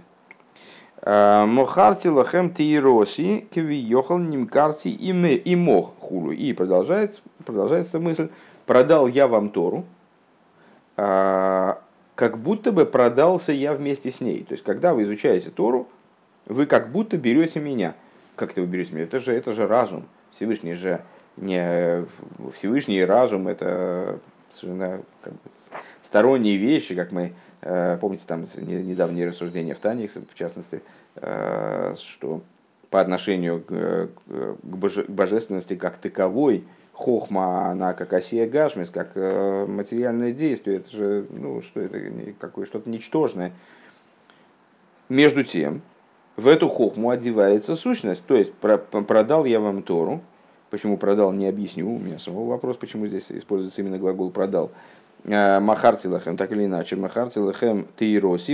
[1.01, 6.31] Э, Мохарти лахем тироси кивиохал нимкарти и мох хулу.
[6.31, 8.29] И продолжает, продолжается мысль.
[8.65, 9.85] Продал я вам Тору,
[10.97, 11.73] э,
[12.15, 14.43] как будто бы продался я вместе с ней.
[14.43, 15.87] То есть, когда вы изучаете Тору,
[16.45, 17.95] вы как будто берете меня.
[18.35, 19.03] Как это вы берете меня?
[19.03, 20.07] Это же, это же разум.
[20.31, 21.01] Всевышний же
[21.37, 22.05] не
[22.57, 24.19] Всевышний разум, это
[24.53, 25.39] совершенно как бы,
[26.01, 30.81] сторонние вещи, как мы, э, помните, там недавние рассуждения в Тане, в частности,
[31.15, 32.41] э, что
[32.89, 36.63] по отношению к, к божественности как таковой,
[36.95, 41.99] хохма, она как осия гашмис, как э, материальное действие, это же, ну, что это,
[42.39, 43.51] какое что-то ничтожное.
[45.09, 45.81] Между тем,
[46.37, 50.21] в эту хохму одевается сущность, то есть продал я вам Тору,
[50.69, 54.71] почему продал, не объясню, у меня самого вопрос, почему здесь используется именно глагол продал.
[55.25, 57.87] Э, Махарти лахем, так или иначе, Махарти лахем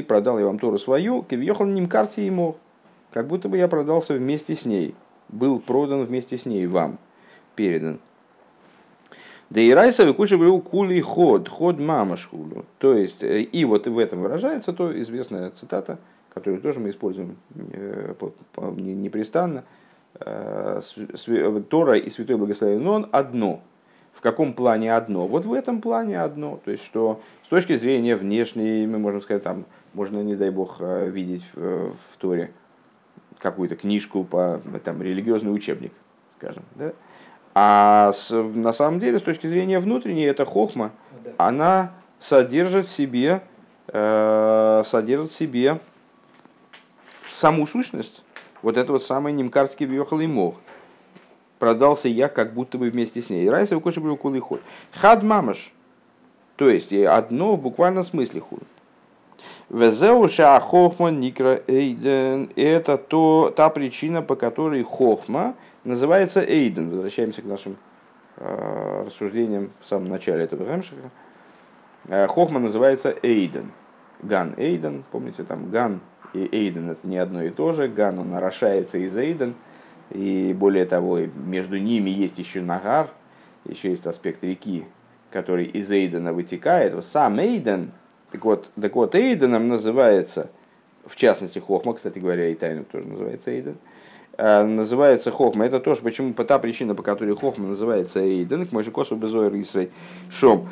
[0.08, 2.58] продал я вам Тору свою, кивьехал ним карти ему,
[3.14, 4.96] как будто бы я продался вместе с ней,
[5.30, 6.98] был продан вместе с ней вам,
[7.56, 8.00] передан.
[9.52, 12.64] Да и райса выкуши был кули ход, ход мама шхулю.
[12.78, 15.98] То есть, э, и вот в этом выражается то известная цитата,
[16.34, 18.14] которую тоже мы используем э,
[18.78, 19.66] непрестанно.
[20.22, 20.80] Э,
[21.70, 23.62] Тора и Святой Благословен Он одно.
[24.14, 25.28] В каком плане одно?
[25.28, 26.62] Вот в этом плане одно.
[26.64, 30.80] То есть, что с точки зрения внешней, мы можем сказать, там, можно, не дай бог,
[30.80, 32.52] видеть в, в Торе
[33.38, 35.92] какую-то книжку по там, религиозный учебник,
[36.38, 36.94] скажем, да?
[37.54, 40.92] А с, на самом деле, с точки зрения внутренней, эта хохма,
[41.24, 41.32] да.
[41.38, 43.42] она содержит в себе,
[43.88, 45.80] э, содержит в себе
[47.34, 48.24] саму сущность.
[48.62, 50.56] Вот это вот самый немкарский въехал и мог.
[51.60, 53.50] Продался я как будто бы вместе с ней.
[53.50, 54.62] Райса был кулый ход.
[54.94, 55.74] Хад мамаш.
[56.56, 58.64] То есть одно в буквальном смысле худ.
[59.70, 62.50] וזהו שחכמה נקרא עדן.
[62.56, 66.90] Это то, та причина, по которой хохма– называется עדן.
[66.90, 67.78] Возвращаемся к нашим
[68.38, 71.10] э, рассуждениям в самом начале этого Хемшеха.
[72.08, 73.72] Э, Хохма называется עדן.
[74.22, 76.02] גן עדן, помните, там גן
[76.34, 77.88] и עדן это не одно и то же.
[77.88, 79.56] גן он орошается из עדן.
[80.12, 83.10] И более того, между ними есть еще נהר,
[83.66, 84.86] еще есть аспект реки,
[85.30, 87.04] который из Эйдена вытекает.
[87.06, 87.92] Сам Эйден,
[88.32, 90.50] так вот, так вот Эйденом называется,
[91.06, 93.78] в частности Хохма, кстати говоря, и Тайну тоже называется Эйден,
[94.38, 95.66] называется Хохма.
[95.66, 99.92] Это тоже почему та причина, по которой Хохма называется Эйден, к Мойшикосу Безойр Исрей
[100.32, 100.70] Шом.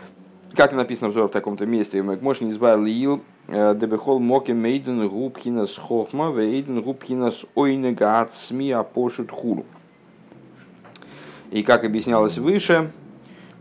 [0.56, 6.32] Как написано в таком-то месте, Мойш не избавил Лил, э, Дебехол Моки Мейден Губхинас Хохма,
[6.32, 9.66] Вейден Губхинас Ойнегаат Сми Апошут Хулу.
[11.52, 12.92] И как объяснялось выше,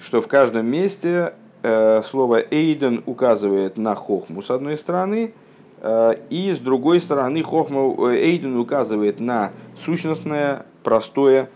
[0.01, 5.33] что в каждом месте э, слово «эйден» указывает на хохму с одной стороны,
[5.81, 11.51] э, и с другой стороны хохма «эйден» указывает на сущностное, простое,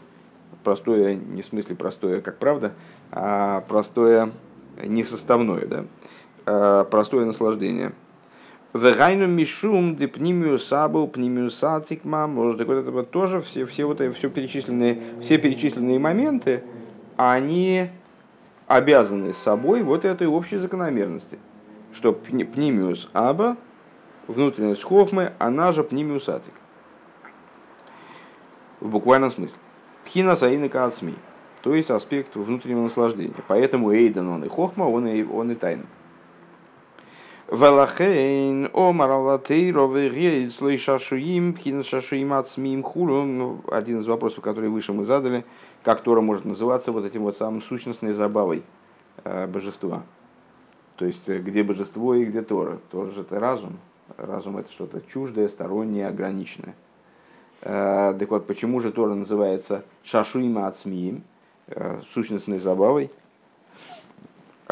[0.64, 2.72] простое не в смысле простое, как правда,
[3.10, 4.30] а простое
[4.84, 5.84] несоставное, да?
[6.46, 7.92] э, простое наслаждение–
[8.74, 12.26] Вегайну мишум депнимию сабу пнимию сатикма.
[12.26, 16.62] Может, так вот это вот тоже все, все, вот, все, перечисленные, все перечисленные моменты,
[17.18, 17.88] они
[18.66, 21.38] обязаны собой вот этой общей закономерности,
[21.92, 23.58] что пнимиус аба,
[24.26, 26.54] внутренность хохмы, она же пнимиус атик.
[28.82, 29.56] В буквальном смысле.
[30.04, 31.14] Пхина саина каацми.
[31.62, 33.32] То есть аспект внутреннего наслаждения.
[33.46, 35.84] Поэтому Эйден он и хохма, он и, он и тайна.
[37.48, 43.22] Велахейн омар алатейро вегейд слой шашуим, пхина шашуим ацмим хулу.
[43.22, 45.44] Ну, один из вопросов, который выше мы задали,
[45.84, 48.64] как Тора может называться вот этим вот самым сущностной забавой
[49.22, 50.02] э, божества.
[50.96, 52.80] То есть, э, где божество и где Тора.
[52.90, 53.78] Тора же это разум.
[54.16, 56.74] Разум это что-то чуждое, стороннее, ограниченное.
[57.62, 61.22] Э, так вот, почему же Тора называется шашуим ацмиим,
[62.12, 63.10] сущностной забавой?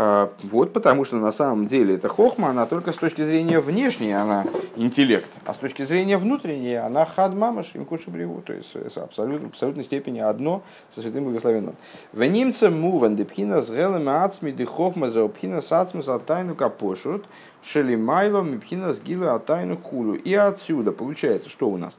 [0.02, 4.12] А, вот потому что на самом деле эта хохма, она только с точки зрения внешней,
[4.12, 8.72] она интеллект, а с точки зрения внутренней, она хад мамаш, им куши бреву, то есть
[8.72, 11.74] в абсолютной степени одно со святым благословенным.
[12.14, 16.54] В немце муван депхина с гелем ацми де хохма за опхина с ацму за тайну
[16.54, 17.26] капошут,
[17.62, 20.14] шелимайло мипхина с гилу тайну кулу.
[20.14, 21.98] И отсюда получается, что у нас?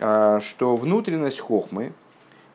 [0.00, 1.92] А, что внутренность хохмы,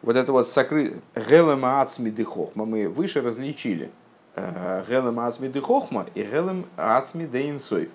[0.02, 1.02] вот это вот сокры...
[1.16, 3.92] гелем ацми де хохма, мы выше различили–
[4.36, 7.90] Гелем Ацми де Хохма и Гелем Ацми де Инсойв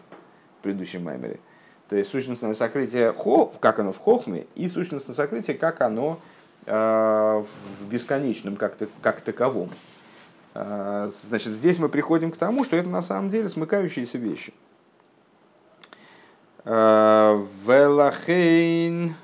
[0.59, 1.41] в предыдущем маймере.
[1.89, 3.13] То есть сущностное сокрытие,
[3.61, 6.21] как оно в Хохме, и сущностное сокрытие, как оно
[6.65, 9.71] в бесконечном, как, как таковом.
[10.55, 14.53] Значит, здесь мы приходим к тому, что это на самом деле смыкающиеся вещи.
[17.67, 19.15] Велахейн...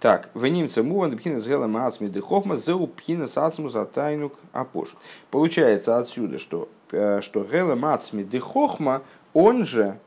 [0.00, 4.96] Так, в немце муван пхина с гелом ацми дыхохма зеу пхина с ацмус атайнук апош.
[5.30, 9.02] Получается отсюда, что, э, что гелом ацми дыхохма,
[9.34, 9.98] он же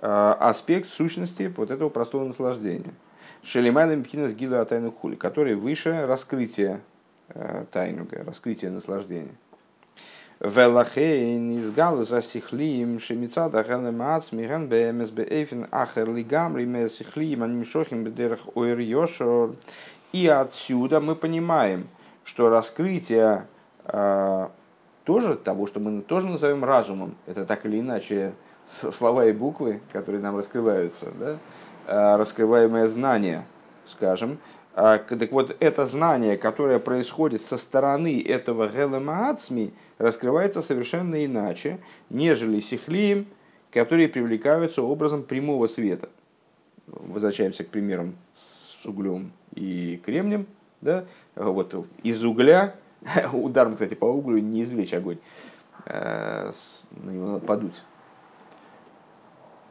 [0.00, 2.94] э, аспект сущности вот этого простого наслаждения.
[3.42, 6.80] Шелимайном пхина с гилу атайнук хули, который выше раскрытия
[7.28, 9.34] э, тайнуга, раскрытия наслаждения.
[10.40, 17.64] Велахейн из галуза сихлим шемицада галем ацми ген бемес беэфин ахер лигамри мес сихлим аним
[17.64, 19.56] шохим бедерах ойр йошор.
[20.12, 21.88] И отсюда мы понимаем,
[22.22, 23.46] что раскрытие
[23.84, 24.48] э,
[25.02, 28.32] тоже того, что мы тоже назовем разумом, это так или иначе
[28.64, 31.36] слова и буквы, которые нам раскрываются, да?
[31.88, 33.44] э, раскрываемое знание,
[33.86, 41.24] скажем, а, так вот, это знание, которое происходит со стороны этого Гелема Ацми, раскрывается совершенно
[41.24, 43.26] иначе, нежели сихлием,
[43.72, 46.08] которые привлекаются образом прямого света.
[46.86, 48.14] Возвращаемся к примерам
[48.80, 50.46] с углем и кремнем.
[50.80, 51.06] Да?
[51.34, 52.76] Вот из угля,
[53.32, 55.18] ударом, кстати, по углю не извлечь огонь,
[55.86, 56.52] э,
[57.02, 57.82] на него надо подуть.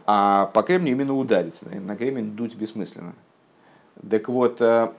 [0.06, 1.62] А по кремню именно ударить.
[1.62, 3.16] На кремень дуть бессмысленно.
[4.10, 4.90] Так вот, э,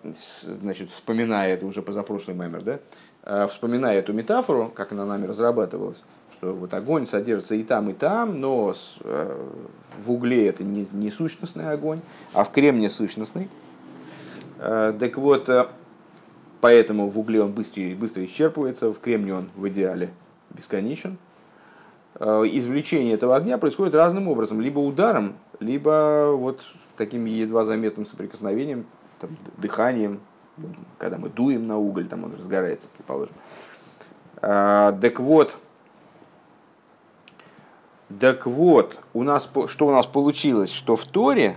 [0.43, 2.79] значит, вспоминая это уже позапрошлый мемер, да,
[3.23, 7.93] э, вспоминая эту метафору, как она нами разрабатывалась, что вот огонь содержится и там, и
[7.93, 9.47] там, но э,
[10.01, 12.01] в угле это не, не сущностный огонь,
[12.33, 13.49] а в кремне сущностный.
[14.59, 15.49] Так вот,
[16.61, 20.11] поэтому в угле он быстро, быстро исчерпывается, в кремне он в идеале
[20.51, 21.17] бесконечен.
[22.19, 26.63] Извлечение этого огня происходит разным образом, либо ударом, либо вот
[26.99, 28.87] таким едва заметным соприкосновением,
[29.21, 30.21] там, дыханием,
[30.99, 33.35] когда мы дуем на уголь, там он разгорается, предположим.
[34.43, 35.57] А, так вот,
[38.21, 41.57] так вот, у нас, что у нас получилось, что в Торе,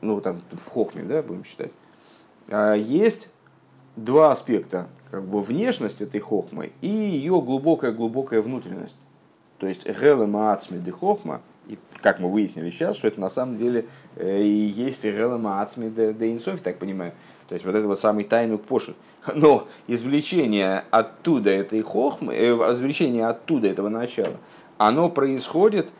[0.00, 1.72] ну там в Хохме, да, будем считать,
[2.48, 3.30] а, есть
[3.96, 8.96] два аспекта, как бы внешность этой хохмы и ее глубокая-глубокая внутренность.
[9.58, 13.56] То есть гелема ацми де хохма и как мы выяснили сейчас, что это на самом
[13.56, 17.12] деле э, и есть Релама Ацми де так понимаю.
[17.48, 18.96] То есть вот это вот самый тайнук пошут.
[19.34, 24.36] Но извлечение оттуда этой хохмы, э, извлечение оттуда этого начала,
[24.78, 25.90] оно происходит,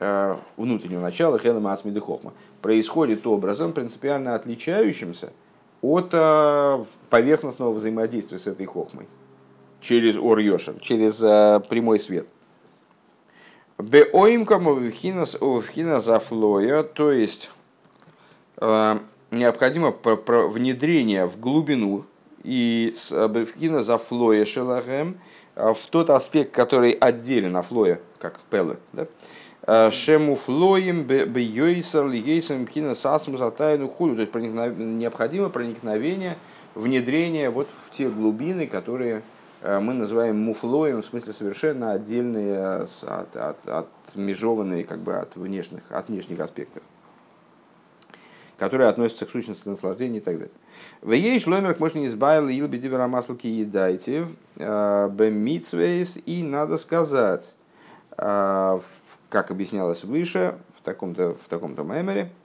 [0.00, 5.32] э, внутреннего начала, хелема асмиды хохма, происходит образом, принципиально отличающимся
[5.80, 6.10] от
[7.08, 9.06] поверхностного взаимодействия с этой хохмой
[9.80, 10.40] через ор
[10.80, 11.18] через
[11.68, 12.26] прямой свет.
[13.78, 14.66] Беоимкам
[16.00, 17.50] зафлоя, то есть
[19.30, 22.04] необходимо внедрение в глубину
[22.42, 25.20] и бевхина зафлоя шелахем
[25.54, 29.90] в тот аспект, который отделен от флоя, как пелы, да?
[29.92, 34.26] Шему флоем бейойсар лигейсам пхина сасму затайну худу.
[34.26, 36.36] То есть необходимо проникновение,
[36.74, 43.36] внедрение вот в те глубины, которые Э, мы называем муфлоем, в смысле совершенно отдельные, от,
[43.36, 46.82] от, отмежеванные как бы от внешних, от внешних аспектов,
[48.56, 50.54] которые относятся к сущности наслаждения и так далее.
[51.02, 57.54] В ей шломерк можно избавил ил бедивера маслки едайте э, бемитсвейс и надо сказать,
[58.16, 58.78] э,
[59.28, 62.37] как объяснялось выше в таком-то в таком-то меморе, Э,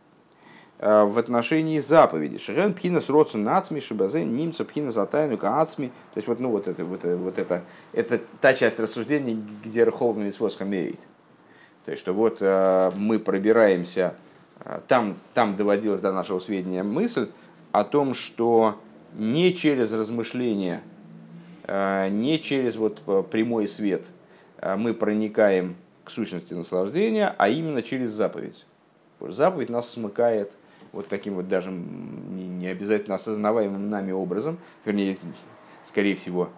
[0.79, 2.37] в отношении заповеди.
[2.37, 5.87] Шерен пхинас родсен нацми, шибазен нимца пхинас атайну ацми.
[6.13, 7.63] То есть вот, ну, вот, это, вот, это, вот это,
[7.93, 10.99] это та часть рассуждений, где Рховный Митцвос хамеет.
[11.85, 14.15] То есть, что вот э, мы пробираемся,
[14.59, 17.29] э, там, там доводилась до нашего сведения мысль
[17.71, 18.77] о том, что
[19.13, 20.81] не через размышления,
[21.67, 24.03] не через вот прямой свет
[24.77, 28.65] мы проникаем к сущности наслаждения, а именно через заповедь.
[29.21, 30.51] Заповедь нас смыкает–
[30.93, 35.17] вот таким вот даже не обязательно осознаваемым нами образом, вернее,
[35.83, 36.49] скорее всего,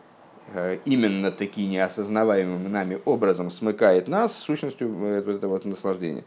[0.54, 6.26] э, именно таки неосознаваемым нами образом смыкает нас с сущностью э, этого вот наслаждения.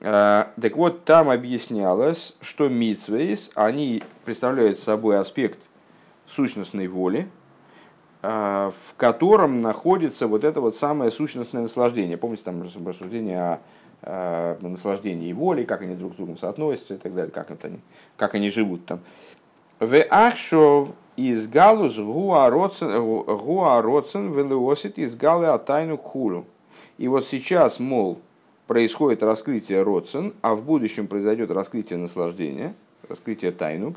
[0.00, 5.58] Э, так вот, там объяснялось, что митсвейс, они представляют собой аспект
[6.26, 7.28] сущностной воли,
[8.22, 12.18] в котором находится вот это вот самое сущностное наслаждение.
[12.18, 13.60] Помните там рассуждение о
[14.02, 17.80] наслаждение и воли, как они друг с другом соотносятся и так далее, как, это они,
[18.16, 19.00] как они живут там.
[19.78, 22.88] В ахшов из галус гуароцен
[24.32, 26.46] велеосит из галы атайну хулу.
[26.98, 28.20] И вот сейчас, мол,
[28.66, 32.74] происходит раскрытие родсен, а в будущем произойдет раскрытие наслаждения,
[33.08, 33.96] раскрытие тайнук.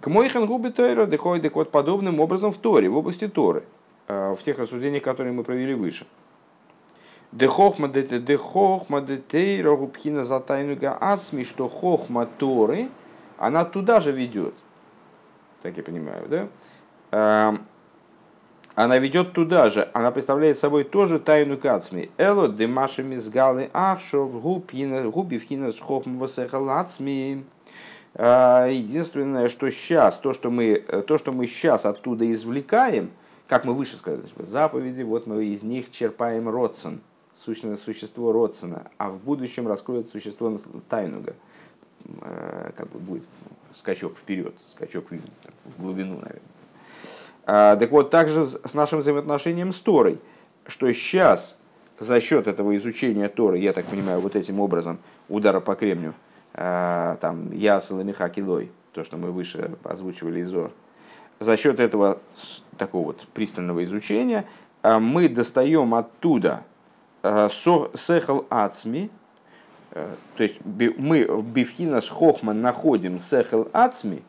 [0.00, 3.64] К мойхан губы Тойра доходит вот подобным образом в Торе, в области Торы,
[4.06, 6.06] э, в тех рассуждениях, которые мы провели выше.
[7.32, 12.88] Дехохма дехохма детейра губхина за тайнуга ацми, что хохма Торы,
[13.36, 14.54] она туда же ведет.
[15.60, 16.48] Так я понимаю,
[17.10, 17.54] да?
[18.74, 22.10] Она ведет туда же, она представляет собой тоже тайну кацми.
[22.16, 27.44] Эло демаши мизгалы ахшов губхина с хохма васехалацми.
[28.14, 30.76] Э, единственное, что сейчас, то, что мы,
[31.06, 33.10] то, что мы сейчас оттуда извлекаем,
[33.48, 37.00] как мы выше сказали, заповеди, вот мы из них черпаем родствен
[37.48, 40.54] сущное существо Родсона, а в будущем раскроет существо
[40.90, 41.34] Тайнуга.
[42.20, 43.24] Э, как бы будет
[43.72, 46.42] скачок вперед, скачок в глубину, наверное.
[47.46, 50.20] А, так вот, также с нашим взаимоотношением с Торой,
[50.66, 51.56] что сейчас
[51.98, 54.98] за счет этого изучения Торы, я так понимаю, вот этим образом,
[55.30, 56.12] удара по кремню,
[56.52, 60.70] э, там, Ясал и Михакилой, то, что мы выше озвучивали из Зор,
[61.40, 62.18] за счет этого
[62.76, 64.44] такого вот пристального изучения
[64.82, 66.64] э, мы достаем оттуда
[67.22, 69.10] сехал ацми,
[69.90, 74.22] э, то есть мы в бифхинас хохман находим сехал ацми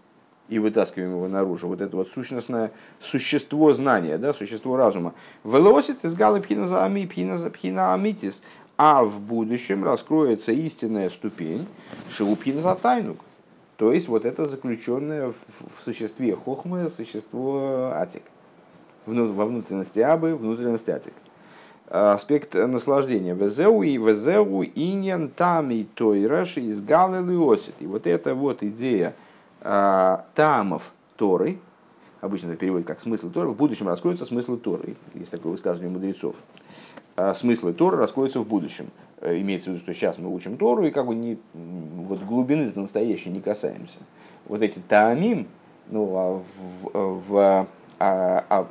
[0.47, 5.13] и вытаскиваем его наружу, вот это вот сущностное существо знания, да, существо разума.
[5.43, 8.41] Велосит из галы пхина за ами, пхина за пхина амитис,
[8.77, 11.67] а в будущем раскроется истинная ступень
[12.09, 13.19] шиупхина за тайнук.
[13.77, 18.23] То есть вот это заключенное в существе хохмы существо атик.
[19.05, 21.13] Во внутренности абы, внутренности атик
[21.89, 23.33] аспект наслаждения.
[23.33, 27.75] Везеу и везеу иньян тами тойраш из галилиосит.
[27.79, 29.15] И вот эта вот идея
[29.61, 31.57] а, тамов Торы,
[32.21, 34.95] обычно это переводит как смысл Торы, в будущем раскроются смыслы Торы.
[35.15, 36.35] Есть такое высказывание мудрецов.
[37.15, 38.91] А, смыслы Торы раскроются в будущем.
[39.21, 42.71] Э, имеется в виду, что сейчас мы учим Тору и как бы не, вот глубины
[42.75, 43.97] настоящей не касаемся.
[44.45, 45.47] Вот эти таамим,
[45.87, 46.43] ну, а
[46.93, 47.67] в, в,
[47.99, 48.67] а, а,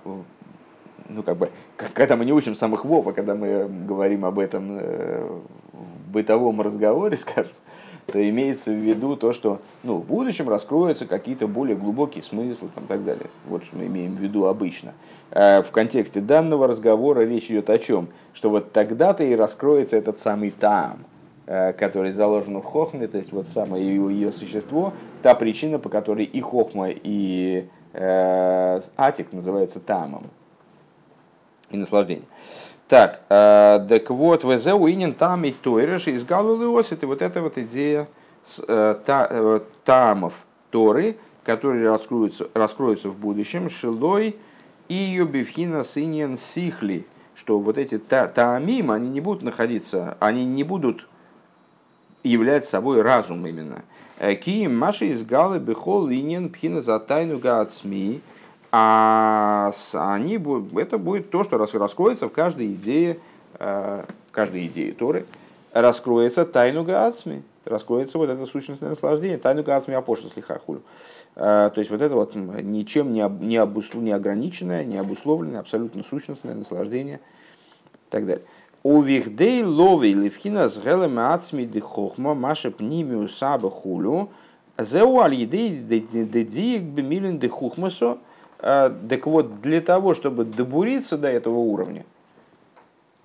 [1.08, 4.78] ну, как бы, когда мы не учим самых вов, а когда мы говорим об этом
[4.78, 5.26] э,
[5.72, 7.52] в бытовом разговоре, скажем,
[8.06, 12.88] то имеется в виду то, что ну, в будущем раскроются какие-то более глубокие смыслы и
[12.88, 13.26] так далее.
[13.46, 14.94] Вот что мы имеем в виду обычно.
[15.30, 18.08] А в контексте данного разговора речь идет о чем?
[18.32, 21.04] Что вот тогда-то и раскроется этот самый там.
[21.46, 24.92] который заложен в хохме, то есть вот самое ее, ее существо,
[25.22, 30.24] та причина, по которой и хохма, и э, атик называются тамом,
[31.70, 32.24] и наслаждение.
[32.88, 37.58] Так, э, так вот, ВЗ уинен там и тойреш из Галулиос, это вот эта вот
[37.58, 38.08] идея
[38.66, 44.36] э, та, э, тамов Торы, которые раскроются, раскроются в будущем, шилой
[44.88, 50.64] и юбифхина синьен сихли, что вот эти та, таамим, они не будут находиться, они не
[50.64, 51.06] будут
[52.22, 53.82] являть собой разум именно.
[54.18, 58.20] Киим Маши из Галы Бехол Линин Пхина за тайну Гаацми,
[58.70, 60.38] а они,
[60.76, 63.18] это будет то, что раскроется в каждой идее,
[63.58, 65.26] э, каждой идее Торы,
[65.72, 70.82] раскроется тайну Гаацми, раскроется вот это сущностное наслаждение, тайну Гаацми Апошту Слихахулю.
[71.34, 76.02] Э, то есть вот это вот ничем не, не, обуслов, не ограниченное, не обусловленное, абсолютно
[76.02, 77.20] сущностное наслаждение
[77.94, 78.44] и так далее.
[78.82, 84.30] У вихдей ловей левхина с гелем ацми дихохма маша пнимиу саба хулю
[84.78, 88.18] зеу аль едей дедиек бемилин дихухмасо
[88.58, 92.04] так вот, для того, чтобы добуриться до этого уровня,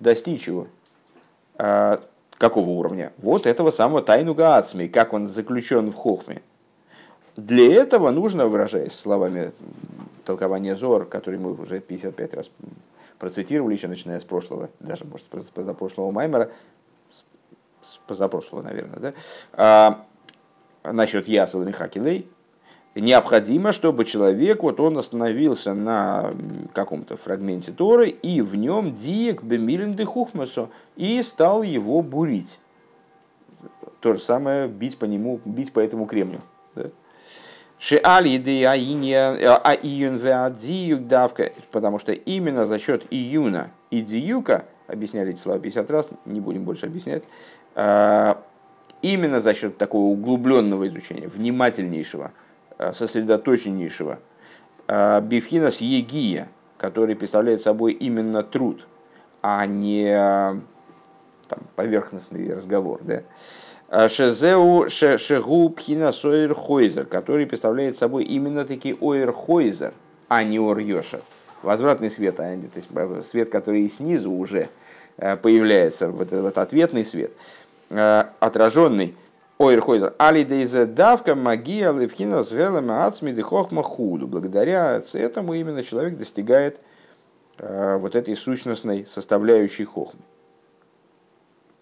[0.00, 0.68] достичь его,
[1.56, 2.00] а,
[2.38, 3.12] какого уровня?
[3.18, 6.42] Вот этого самого тайну Гаацми, как он заключен в Хохме.
[7.36, 9.52] Для этого нужно, выражаясь словами
[10.24, 12.50] толкования Зор, который мы уже 55 раз
[13.18, 16.50] процитировали, еще начиная с прошлого, даже, может, с позапрошлого Маймера,
[17.82, 19.14] с позапрошлого, наверное, да,
[19.52, 20.04] а,
[20.84, 22.28] насчет Ясала Михакилей,
[23.00, 26.32] необходимо, чтобы человек, вот он остановился на
[26.72, 32.60] каком-то фрагменте Торы, и в нем диек бемилен хухмасо, и стал его бурить.
[34.00, 36.40] То же самое бить по нему, бить по этому кремню.
[39.58, 40.20] Аиюн
[41.08, 46.40] давка, потому что именно за счет июна и диюка, объясняли эти слова 50 раз, не
[46.40, 47.24] будем больше объяснять,
[47.74, 48.40] а,
[49.02, 52.43] именно за счет такого углубленного изучения, внимательнейшего, Э,
[52.78, 54.18] сосредоточеннейшего
[54.88, 56.48] э, Бифхинас Егия,
[56.78, 58.86] который представляет собой именно труд,
[59.42, 60.60] а не э,
[61.48, 63.00] там, поверхностный разговор.
[63.02, 64.08] Да?
[64.08, 69.92] Шезеу Шегу Пхина Хойзер, который представляет собой именно таки Ойрхойзер,
[70.28, 71.20] а не Орьоша.
[71.62, 74.68] Возвратный свет, а то есть свет, который и снизу уже
[75.16, 77.30] появляется, вот этот ответный свет,
[77.88, 79.14] отраженный
[79.58, 80.14] Ойрхойзер.
[80.18, 84.26] Алидейзе давка магия левхина с гелем ацмиды худу.
[84.26, 86.80] Благодаря этому именно человек достигает
[87.58, 90.22] э, вот этой сущностной составляющей хохмы.